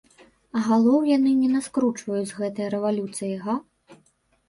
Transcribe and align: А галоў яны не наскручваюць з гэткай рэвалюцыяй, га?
А 0.59 0.63
галоў 0.69 1.05
яны 1.09 1.35
не 1.43 1.51
наскручваюць 1.57 2.25
з 2.33 2.37
гэткай 2.41 2.67
рэвалюцыяй, 2.79 3.37
га? 3.47 3.61